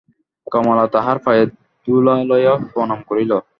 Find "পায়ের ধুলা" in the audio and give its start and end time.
1.25-2.15